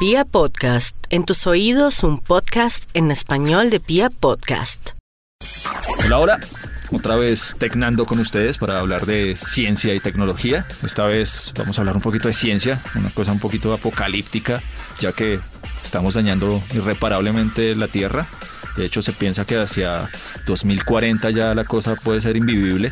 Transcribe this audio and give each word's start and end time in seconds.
Pia 0.00 0.24
Podcast, 0.24 0.96
en 1.10 1.24
tus 1.24 1.46
oídos 1.46 2.02
un 2.02 2.18
podcast 2.18 2.90
en 2.94 3.12
español 3.12 3.70
de 3.70 3.78
Pia 3.78 4.10
Podcast. 4.10 4.90
Hola, 6.04 6.18
hola. 6.18 6.40
Otra 6.90 7.14
vez 7.14 7.54
tecnando 7.60 8.04
con 8.04 8.18
ustedes 8.18 8.58
para 8.58 8.80
hablar 8.80 9.06
de 9.06 9.36
ciencia 9.36 9.94
y 9.94 10.00
tecnología. 10.00 10.66
Esta 10.84 11.06
vez 11.06 11.52
vamos 11.56 11.78
a 11.78 11.82
hablar 11.82 11.94
un 11.94 12.02
poquito 12.02 12.26
de 12.26 12.34
ciencia, 12.34 12.82
una 12.96 13.10
cosa 13.10 13.30
un 13.30 13.38
poquito 13.38 13.72
apocalíptica, 13.72 14.64
ya 14.98 15.12
que 15.12 15.38
estamos 15.84 16.14
dañando 16.14 16.60
irreparablemente 16.72 17.76
la 17.76 17.86
Tierra. 17.86 18.26
De 18.76 18.86
hecho, 18.86 19.00
se 19.00 19.12
piensa 19.12 19.44
que 19.44 19.58
hacia 19.58 20.10
2040 20.44 21.30
ya 21.30 21.54
la 21.54 21.62
cosa 21.62 21.94
puede 21.94 22.20
ser 22.20 22.36
invivible. 22.36 22.90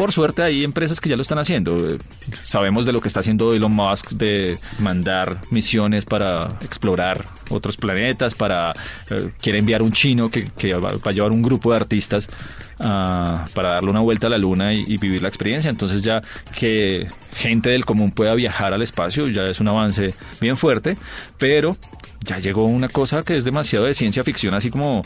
Por 0.00 0.12
suerte 0.12 0.42
hay 0.42 0.64
empresas 0.64 0.98
que 0.98 1.10
ya 1.10 1.16
lo 1.16 1.20
están 1.20 1.38
haciendo. 1.38 1.76
Eh, 1.76 1.98
Sabemos 2.42 2.86
de 2.86 2.92
lo 2.92 3.02
que 3.02 3.08
está 3.08 3.20
haciendo 3.20 3.52
Elon 3.52 3.74
Musk 3.74 4.12
de 4.12 4.56
mandar 4.78 5.42
misiones 5.50 6.06
para 6.06 6.56
explorar 6.62 7.22
otros 7.50 7.76
planetas, 7.76 8.34
para 8.34 8.72
eh, 9.10 9.32
quiere 9.42 9.58
enviar 9.58 9.82
un 9.82 9.92
chino 9.92 10.30
que, 10.30 10.72
va 10.72 10.92
a 11.04 11.10
llevar 11.10 11.32
un 11.32 11.42
grupo 11.42 11.72
de 11.72 11.76
artistas 11.76 12.30
ah, 12.78 13.44
para 13.52 13.72
darle 13.72 13.90
una 13.90 14.00
vuelta 14.00 14.28
a 14.28 14.30
la 14.30 14.38
luna 14.38 14.72
y, 14.72 14.86
y 14.88 14.96
vivir 14.96 15.20
la 15.20 15.28
experiencia. 15.28 15.68
Entonces 15.68 16.02
ya 16.02 16.22
que 16.58 17.06
gente 17.34 17.68
del 17.68 17.84
común 17.84 18.10
pueda 18.10 18.32
viajar 18.32 18.72
al 18.72 18.80
espacio 18.80 19.28
ya 19.28 19.44
es 19.44 19.60
un 19.60 19.68
avance 19.68 20.14
bien 20.40 20.56
fuerte, 20.56 20.96
pero 21.36 21.76
ya 22.20 22.38
llegó 22.38 22.64
una 22.64 22.88
cosa 22.88 23.22
que 23.22 23.36
es 23.36 23.44
demasiado 23.44 23.84
de 23.84 23.92
ciencia 23.92 24.24
ficción, 24.24 24.54
así 24.54 24.70
como 24.70 25.02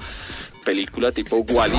película 0.64 1.12
tipo 1.12 1.36
Wally 1.50 1.78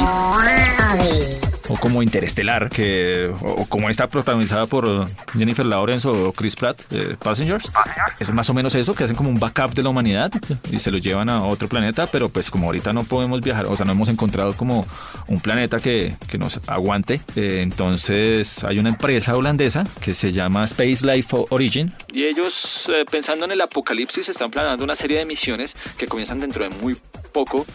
o 1.69 1.75
como 1.75 2.03
Interestelar, 2.03 2.69
que 2.69 3.31
o, 3.41 3.61
o 3.61 3.65
como 3.65 3.89
está 3.89 4.07
protagonizada 4.07 4.65
por 4.65 5.07
Jennifer 5.33 5.65
Lawrence 5.65 6.07
o 6.07 6.31
Chris 6.31 6.55
Pratt, 6.55 6.81
eh, 6.91 7.15
Passengers. 7.21 7.71
Es 8.19 8.31
más 8.31 8.49
o 8.49 8.53
menos 8.53 8.75
eso, 8.75 8.93
que 8.93 9.03
hacen 9.03 9.15
como 9.15 9.29
un 9.29 9.39
backup 9.39 9.73
de 9.73 9.83
la 9.83 9.89
humanidad 9.89 10.31
y 10.71 10.79
se 10.79 10.91
lo 10.91 10.97
llevan 10.97 11.29
a 11.29 11.43
otro 11.43 11.67
planeta, 11.67 12.07
pero 12.07 12.29
pues 12.29 12.49
como 12.49 12.67
ahorita 12.67 12.93
no 12.93 13.03
podemos 13.03 13.41
viajar, 13.41 13.65
o 13.67 13.75
sea, 13.75 13.85
no 13.85 13.93
hemos 13.93 14.09
encontrado 14.09 14.53
como 14.53 14.85
un 15.27 15.39
planeta 15.39 15.77
que, 15.77 16.15
que 16.29 16.37
nos 16.37 16.59
aguante, 16.67 17.21
eh, 17.35 17.61
entonces 17.61 18.63
hay 18.63 18.79
una 18.79 18.89
empresa 18.89 19.35
holandesa 19.35 19.83
que 20.01 20.13
se 20.13 20.31
llama 20.31 20.65
Space 20.65 21.05
Life 21.05 21.35
Origin. 21.49 21.91
Y 22.13 22.25
ellos 22.25 22.89
eh, 22.93 23.05
pensando 23.09 23.45
en 23.45 23.51
el 23.51 23.61
apocalipsis 23.61 24.29
están 24.29 24.51
planeando 24.51 24.83
una 24.83 24.95
serie 24.95 25.17
de 25.17 25.25
misiones 25.25 25.75
que 25.97 26.07
comienzan 26.07 26.39
dentro 26.39 26.63
de 26.63 26.69
muy 26.69 26.95
poco 27.31 27.65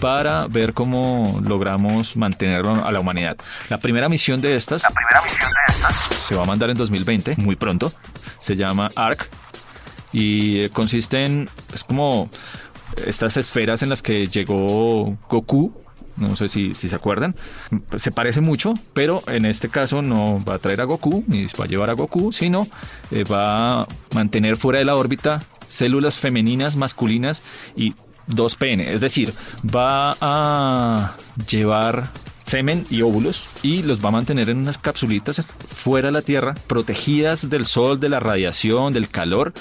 para 0.00 0.46
ver 0.46 0.72
cómo 0.72 1.40
logramos 1.44 2.16
mantenerlo 2.16 2.84
a 2.84 2.90
la 2.90 3.00
humanidad. 3.00 3.36
La 3.68 3.78
primera 3.78 4.08
misión 4.08 4.40
de 4.40 4.56
estas 4.56 4.82
La 4.82 4.90
primera 4.90 5.22
misión 5.22 5.50
de 5.50 5.72
estas 5.72 5.94
se 6.24 6.34
va 6.34 6.42
a 6.42 6.46
mandar 6.46 6.70
en 6.70 6.76
2020, 6.76 7.36
muy 7.36 7.56
pronto. 7.56 7.92
Se 8.38 8.56
llama 8.56 8.88
ARC 8.96 9.28
y 10.12 10.60
eh, 10.60 10.70
consiste 10.70 11.24
en 11.24 11.48
es 11.72 11.84
como 11.84 12.30
estas 13.06 13.36
esferas 13.36 13.82
en 13.82 13.90
las 13.90 14.02
que 14.02 14.26
llegó 14.26 15.16
Goku. 15.28 15.72
No 16.16 16.36
sé 16.36 16.48
si, 16.48 16.74
si 16.74 16.88
se 16.88 16.96
acuerdan. 16.96 17.34
Se 17.96 18.10
parece 18.10 18.40
mucho, 18.40 18.74
pero 18.92 19.22
en 19.26 19.46
este 19.46 19.68
caso 19.68 20.02
no 20.02 20.42
va 20.44 20.54
a 20.54 20.58
traer 20.58 20.80
a 20.80 20.84
Goku 20.84 21.24
ni 21.28 21.46
va 21.58 21.64
a 21.64 21.68
llevar 21.68 21.90
a 21.90 21.94
Goku, 21.94 22.32
sino 22.32 22.66
eh, 23.10 23.24
va 23.24 23.82
a 23.82 23.88
mantener 24.14 24.56
fuera 24.56 24.78
de 24.78 24.84
la 24.84 24.96
órbita 24.96 25.42
células 25.66 26.18
femeninas, 26.18 26.76
masculinas 26.76 27.42
y 27.76 27.94
dos 28.30 28.56
pene. 28.56 28.92
Es 28.92 29.00
decir, 29.00 29.32
va 29.64 30.16
a 30.20 31.16
llevar 31.48 32.08
semen 32.44 32.84
y 32.90 33.02
óvulos 33.02 33.46
y 33.62 33.82
los 33.82 34.04
va 34.04 34.08
a 34.08 34.12
mantener 34.12 34.50
en 34.50 34.58
unas 34.58 34.76
capsulitas 34.76 35.46
fuera 35.46 36.08
de 36.08 36.12
la 36.12 36.22
Tierra, 36.22 36.54
protegidas 36.66 37.48
del 37.48 37.64
sol, 37.64 38.00
de 38.00 38.08
la 38.08 38.18
radiación, 38.18 38.92
del 38.92 39.08
calor 39.08 39.52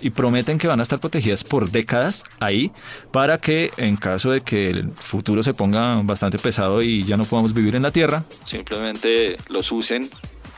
y 0.00 0.10
prometen 0.10 0.58
que 0.58 0.68
van 0.68 0.78
a 0.78 0.84
estar 0.84 1.00
protegidas 1.00 1.42
por 1.42 1.70
décadas 1.70 2.22
ahí 2.38 2.70
para 3.10 3.38
que 3.38 3.72
en 3.78 3.96
caso 3.96 4.30
de 4.30 4.42
que 4.42 4.70
el 4.70 4.92
futuro 4.92 5.42
se 5.42 5.54
ponga 5.54 6.00
bastante 6.02 6.38
pesado 6.38 6.82
y 6.82 7.02
ya 7.02 7.16
no 7.16 7.24
podamos 7.24 7.52
vivir 7.52 7.74
en 7.74 7.82
la 7.82 7.90
Tierra, 7.90 8.24
simplemente 8.44 9.36
los 9.48 9.72
usen 9.72 10.08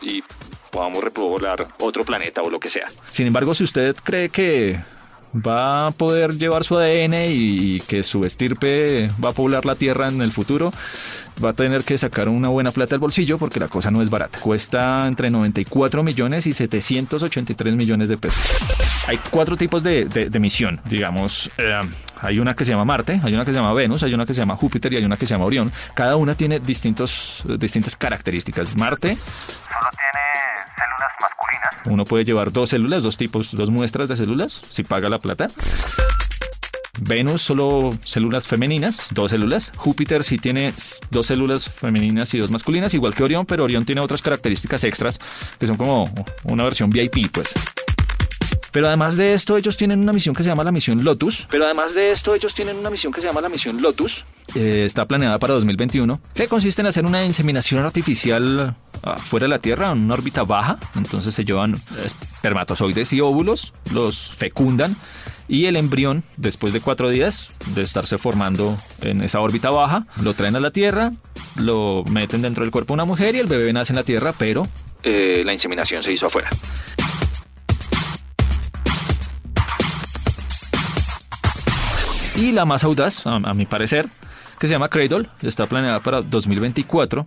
y 0.03 0.23
podamos 0.71 1.03
repoblar 1.03 1.67
otro 1.79 2.05
planeta 2.05 2.43
o 2.43 2.51
lo 2.51 2.61
que 2.61 2.69
sea. 2.69 2.89
Sin 3.09 3.27
embargo, 3.27 3.55
si 3.55 3.65
usted 3.65 3.97
cree 3.97 4.29
que 4.29 4.81
va 5.35 5.87
a 5.87 5.91
poder 5.91 6.33
llevar 6.39 6.65
su 6.65 6.77
ADN 6.79 7.15
y 7.29 7.81
que 7.83 8.03
su 8.03 8.25
estirpe 8.25 9.11
va 9.23 9.31
a 9.31 9.33
poblar 9.33 9.65
la 9.67 9.75
Tierra 9.75 10.09
en 10.09 10.23
el 10.23 10.33
futuro, 10.33 10.73
va 11.45 11.51
a 11.51 11.53
tener 11.53 11.85
que 11.85 11.97
sacar 11.99 12.29
una 12.29 12.49
buena 12.49 12.71
plata 12.73 12.91
del 12.91 13.01
bolsillo 13.01 13.39
porque 13.39 13.61
la 13.61 13.69
cosa 13.69 13.91
no 13.91 14.03
es 14.03 14.11
barata. 14.11 14.39
Cuesta 14.41 15.07
entre 15.07 15.31
94 15.31 16.03
millones 16.03 16.47
y 16.47 16.53
783 16.53 17.75
millones 17.75 18.09
de 18.09 18.17
pesos. 18.17 18.43
Hay 19.07 19.19
cuatro 19.31 19.57
tipos 19.57 19.83
de, 19.83 20.05
de- 20.07 20.39
misión, 20.41 20.81
digamos. 20.85 21.51
eh, 21.59 21.81
hay 22.21 22.39
una 22.41 22.55
que 22.55 22.65
se 22.65 22.71
llama 22.73 22.85
Marte, 22.85 23.21
hay 23.23 23.33
una 23.35 23.45
que 23.45 23.53
se 23.53 23.59
llama 23.59 23.73
Venus, 23.73 24.03
hay 24.03 24.13
una 24.15 24.27
que 24.27 24.35
se 24.35 24.41
llama 24.41 24.57
Júpiter 24.57 24.93
y 24.93 24.97
hay 24.97 25.05
una 25.05 25.17
que 25.17 25.27
se 25.27 25.35
llama 25.35 25.45
Orión. 25.45 25.73
Cada 25.95 26.17
una 26.17 26.35
tiene 26.35 26.59
distintos, 26.61 27.43
distintas 27.59 27.95
características. 27.97 28.77
Marte, 28.77 29.15
solo 29.17 29.91
tiene 29.93 30.25
células 30.77 31.13
masculinas. 31.21 31.38
Uno 31.85 32.05
puede 32.05 32.25
llevar 32.25 32.53
dos 32.53 32.71
células, 32.71 33.03
dos 33.03 33.17
tipos, 33.17 33.53
dos 33.53 33.71
muestras 33.71 34.09
de 34.09 34.17
células, 34.17 34.61
si 34.71 34.83
paga 34.83 35.09
la 35.09 35.19
plata. 35.19 35.49
Venus 37.01 37.43
solo 37.43 37.91
células 38.05 38.49
femeninas, 38.49 39.07
dos 39.11 39.31
células. 39.31 39.73
Júpiter 39.77 40.25
sí 40.25 40.37
tiene 40.37 40.73
dos 41.11 41.27
células 41.27 41.69
femeninas 41.71 42.35
y 42.35 42.39
dos 42.39 42.51
masculinas, 42.51 42.93
igual 42.95 43.15
que 43.15 43.23
Orión, 43.23 43.47
pero 43.47 43.65
Orión 43.65 43.85
tiene 43.85 44.01
otras 44.01 44.21
características 44.23 44.85
extras 44.85 45.19
que 45.59 45.67
son 45.67 45.77
como 45.77 46.13
una 46.45 46.65
versión 46.65 46.91
VIP, 46.91 47.31
pues. 47.33 47.55
Pero 48.71 48.87
además 48.87 49.17
de 49.17 49.33
esto, 49.33 49.57
ellos 49.57 49.77
tienen 49.77 50.01
una 50.01 50.13
misión 50.13 50.35
que 50.35 50.43
se 50.43 50.51
llama 50.51 50.63
la 50.63 50.73
misión 50.73 51.03
Lotus. 51.03 51.47
Pero 51.51 51.65
además 51.65 51.95
de 51.95 52.11
esto, 52.11 52.35
ellos 52.35 52.55
tienen 52.55 52.77
una 52.77 52.91
misión 52.91 53.13
que 53.13 53.21
se 53.21 53.27
llama 53.27 53.41
la 53.41 53.49
misión 53.49 53.81
Lotus. 53.81 54.25
Eh, 54.55 54.85
está 54.85 55.07
planeada 55.07 55.39
para 55.39 55.55
2021, 55.55 56.21
que 56.35 56.49
consiste 56.49 56.83
en 56.83 56.89
hacer 56.89 57.07
una 57.07 57.25
inseminación 57.25 57.85
artificial 57.85 58.77
fuera 59.19 59.45
de 59.45 59.49
la 59.49 59.59
Tierra, 59.59 59.93
en 59.93 60.05
una 60.05 60.15
órbita 60.15 60.45
baja. 60.45 60.79
Entonces 60.97 61.35
se 61.35 61.45
llevan 61.45 61.75
espermatozoides 62.05 63.13
y 63.13 63.21
óvulos, 63.21 63.73
los 63.93 64.35
fecundan 64.37 64.97
y 65.49 65.65
el 65.65 65.77
embrión, 65.77 66.23
después 66.37 66.73
de 66.73 66.81
cuatro 66.81 67.09
días 67.09 67.49
de 67.75 67.83
estarse 67.83 68.19
formando 68.19 68.77
en 69.01 69.23
esa 69.23 69.41
órbita 69.41 69.71
baja, 69.71 70.07
lo 70.21 70.35
traen 70.35 70.57
a 70.57 70.61
la 70.61 70.71
Tierra, 70.71 71.11
lo 71.57 72.05
meten 72.05 72.43
dentro 72.43 72.65
del 72.65 72.71
cuerpo 72.71 72.93
de 72.93 72.95
una 72.95 73.05
mujer 73.07 73.35
y 73.35 73.39
el 73.39 73.47
bebé 73.47 73.73
nace 73.73 73.93
en 73.93 73.97
la 73.97 74.03
Tierra, 74.03 74.35
pero 74.37 74.69
eh, 75.03 75.43
la 75.45 75.53
inseminación 75.55 76.03
se 76.03 76.13
hizo 76.13 76.27
afuera. 76.27 76.49
Y 82.37 82.53
la 82.53 82.65
más 82.65 82.85
audaz, 82.85 83.27
a, 83.27 83.37
a 83.37 83.55
mi 83.55 83.67
parecer, 83.67 84.09
que 84.59 84.67
se 84.67 84.75
llama 84.75 84.89
Cradle, 84.89 85.29
está 85.43 85.67
planeada 85.67 86.01
para 86.01 86.23
2024. 86.23 87.25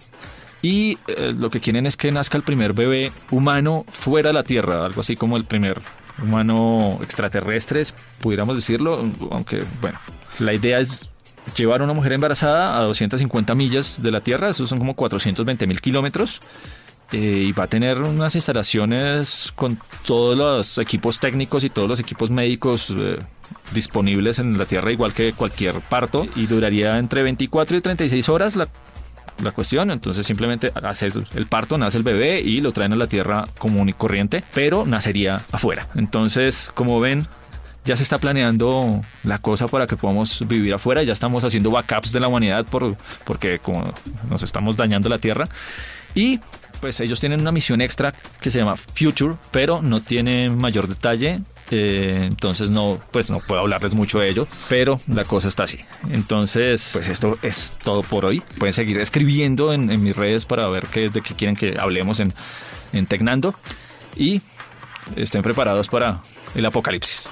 Y 0.62 0.98
eh, 1.08 1.34
lo 1.38 1.50
que 1.50 1.60
quieren 1.60 1.86
es 1.86 1.98
que 1.98 2.12
nazca 2.12 2.38
el 2.38 2.44
primer 2.44 2.74
bebé 2.74 3.12
humano 3.32 3.84
fuera 3.92 4.30
de 4.30 4.34
la 4.34 4.44
Tierra, 4.44 4.86
algo 4.86 5.02
así 5.02 5.16
como 5.16 5.38
el 5.38 5.46
primer 5.46 5.82
humano 6.22 7.00
extraterrestre, 7.02 7.86
pudiéramos 8.20 8.56
decirlo, 8.56 9.04
aunque 9.32 9.64
bueno, 9.82 9.98
la 10.40 10.54
idea 10.54 10.80
es 10.80 11.10
llevar 11.58 11.82
a 11.82 11.86
una 11.86 11.94
mujer 11.94 12.14
embarazada 12.14 12.78
a 12.78 12.84
250 12.84 13.56
millas 13.56 14.02
de 14.04 14.12
la 14.12 14.22
Tierra, 14.22 14.50
esos 14.50 14.70
son 14.70 14.78
como 14.78 14.96
420 14.96 15.66
mil 15.66 15.82
kilómetros, 15.82 16.42
eh, 17.12 17.46
y 17.48 17.52
va 17.54 17.64
a 17.64 17.68
tener 17.68 18.00
unas 18.02 18.36
instalaciones 18.36 19.52
con 19.56 19.80
todos 20.06 20.38
los 20.38 20.78
equipos 20.78 21.20
técnicos 21.20 21.64
y 21.64 21.70
todos 21.70 21.90
los 21.90 22.00
equipos 22.00 22.30
médicos 22.30 22.94
eh, 22.96 23.18
disponibles 23.74 24.40
en 24.40 24.58
la 24.58 24.66
Tierra, 24.66 24.92
igual 24.92 25.14
que 25.14 25.34
cualquier 25.34 25.80
parto, 25.82 26.26
y 26.36 26.48
duraría 26.48 26.98
entre 26.98 27.24
24 27.24 27.78
y 27.78 27.82
36 27.82 28.30
horas 28.30 28.56
la, 28.56 28.68
la 29.44 29.52
cuestión. 29.52 29.92
Entonces, 29.92 30.26
simplemente 30.26 30.72
hacer 30.84 31.14
el 31.36 31.46
parto, 31.48 31.78
nace 31.78 31.98
el 31.98 32.04
bebé 32.04 32.40
y 32.42 32.62
lo 32.62 32.72
traen 32.72 32.94
a 32.94 32.96
la 32.96 33.08
Tierra 33.08 33.46
común 33.58 33.90
y 33.90 33.94
corriente, 33.94 34.44
pero 34.54 34.86
nacería 34.86 35.42
afuera. 35.52 35.88
Entonces, 35.96 36.72
como 36.74 37.00
ven, 37.00 37.28
ya 37.84 37.96
se 37.96 38.04
está 38.04 38.18
planeando 38.18 39.02
la 39.24 39.40
cosa 39.40 39.68
para 39.68 39.88
que 39.88 39.98
podamos 39.98 40.48
vivir 40.48 40.74
afuera. 40.74 41.04
Ya 41.04 41.14
estamos 41.14 41.44
haciendo 41.44 41.72
backups 41.72 42.12
de 42.12 42.20
la 42.20 42.28
humanidad 42.28 42.66
por, 42.66 42.96
porque 43.26 43.60
como 43.60 43.92
nos 44.30 44.44
estamos 44.44 44.78
dañando 44.78 45.10
la 45.10 45.20
Tierra. 45.20 45.48
Y 46.14 46.40
pues 46.80 47.00
ellos 47.00 47.20
tienen 47.20 47.42
una 47.42 47.52
misión 47.52 47.82
extra 47.82 48.14
que 48.40 48.52
se 48.52 48.60
llama 48.60 48.76
Future, 48.76 49.36
pero 49.52 49.82
no 49.82 50.02
tiene 50.02 50.50
mayor 50.50 50.88
detalle. 50.88 51.42
Eh, 51.72 52.26
entonces 52.26 52.70
no, 52.70 53.00
pues 53.12 53.30
no 53.30 53.40
puedo 53.40 53.62
hablarles 53.62 53.96
mucho 53.96 54.20
de 54.20 54.30
ello, 54.30 54.48
pero 54.70 55.00
la 55.08 55.24
cosa 55.24 55.48
está 55.48 55.64
así. 55.64 55.80
Entonces, 56.10 56.90
pues 56.94 57.08
esto 57.08 57.38
es 57.42 57.78
todo 57.84 58.04
por 58.04 58.26
hoy. 58.26 58.44
Pueden 58.60 58.74
seguir 58.74 58.98
escribiendo 58.98 59.74
en, 59.74 59.88
mis 60.04 60.16
redes 60.16 60.46
para 60.46 60.68
ver 60.68 60.86
qué 60.88 61.10
de 61.10 61.22
qué 61.22 61.34
quieren 61.34 61.56
que 61.56 61.78
hablemos 61.80 62.20
en, 62.20 62.34
en 62.94 63.06
Tecnando 63.06 63.56
y 64.16 64.42
estén 65.16 65.42
preparados 65.42 65.88
para 65.88 66.22
el 66.56 66.66
apocalipsis. 66.66 67.30